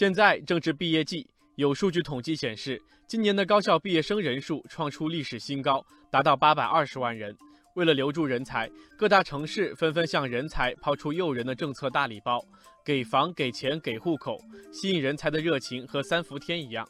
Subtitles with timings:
[0.00, 7.36] 现在正值毕业季，有数据统计显示，今年的高校毕业生人数创出历史新高，达到八百二十万人。
[7.74, 8.66] 为了留住人才，
[8.96, 12.42] 各大城市纷纷向人才抛出诱人的政策大礼包，
[12.82, 14.38] 给房、给钱、给户口，
[14.72, 16.88] 吸引人才的热情和三伏天一样。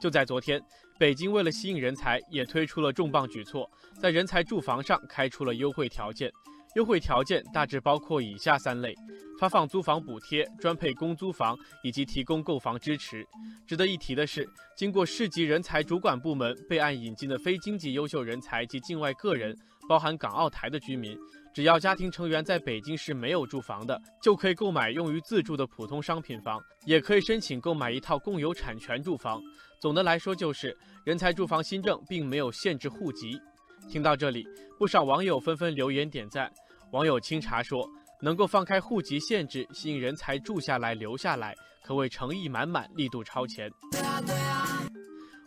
[0.00, 0.58] 就在昨天，
[0.98, 3.70] 北京为了吸引人才，也推出了重磅举措，
[4.00, 6.32] 在人才住房上开出了优惠条件。
[6.76, 8.94] 优惠条件大致包括以下三类：
[9.40, 13.26] 发放租房补贴、专配公租房以及提供购房支持。
[13.66, 19.56] 值得一提的是，经过市级人才主管部门备案引进的非经济优秀人才及境外个人，
[19.88, 21.18] 包含港澳台的居民，
[21.54, 29.40] 只要家庭成员在北京市没有住房的，就可以购买用于自住的普通商品房，也可以申请购买一套共有产权住房。
[29.80, 33.40] 总的来说，就是人才住房新政并没有限制户籍。
[33.88, 34.46] 听到这里，
[34.78, 36.52] 不少网友纷纷留言点赞。
[36.92, 37.88] 网友清茶说
[38.22, 43.68] ：“能够放开户籍限制，吸引人才住下来、留下来，可谓诚意满满，力度超前。”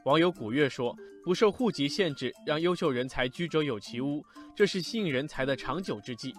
[0.05, 4.21] 网友古月说：“不受户籍限制，让优秀人才居者有其屋，
[4.55, 6.33] 这是吸引人才的长久之计。”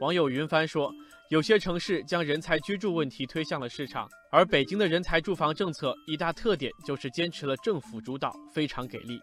[0.00, 0.90] 网友云帆说
[1.28, 9.20] ：“有些城市将人才居住问题推向了市场，而北京的人才住房政策一大特点就是坚持了政府主导，非常给力。”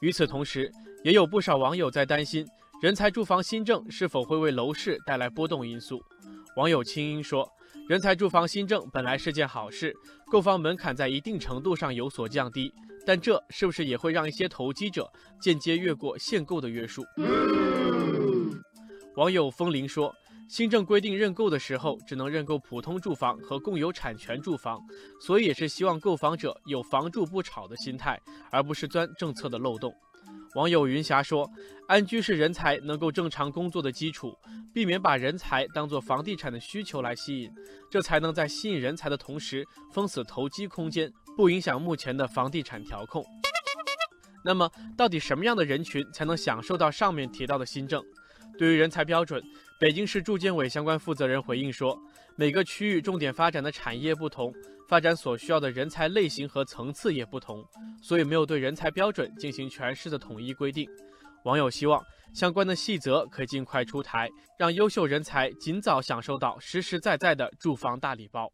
[0.00, 0.70] 与此同时，
[1.02, 2.46] 也有不少网友在担心。
[2.80, 6.02] 人才住房新政是否会为楼市带来波动因素？
[6.56, 7.46] 网友清音说
[7.86, 9.94] ：“人才住房新政本来是件好事，
[10.30, 12.72] 购房门槛在一定程度上有所降低，
[13.04, 15.06] 但这是不是也会让一些投机者
[15.42, 17.04] 间接越过限购的约束？”
[19.16, 20.10] 网友风铃说
[20.48, 24.80] ：“新政规定认购的时候只能认购普通住房和共有产权住房，
[25.20, 28.18] 所以也是希望购房者有房住不炒的心态，
[28.50, 29.94] 而不是钻政策的漏洞。”
[30.54, 31.48] 网友云霞说
[31.86, 34.36] ：“安居是人才能够正常工作的基础，
[34.74, 37.50] 避免把人才当作房地产的需求来吸引，
[37.90, 43.24] 这才能在吸引人才的同时封死投机空间，不影响目前的房地产调控。”
[44.42, 48.02] 那么，到底什么样的人群才能享受到上面提到的新政？
[48.60, 49.42] 对于人才标准，
[49.78, 51.98] 北京市住建委相关负责人回应说
[52.36, 54.52] ：“每个区域重点发展的产业不同。”
[54.86, 57.64] 发展所需要的人才类型和层次也不同，
[58.02, 60.86] 所以没有对人才标准进行全市的统一规定。
[61.44, 62.04] 网友希望
[62.34, 64.28] 相关的细则可以尽快出台，
[64.58, 68.52] 让优秀人才尽早享受到实实在在的住房大礼包。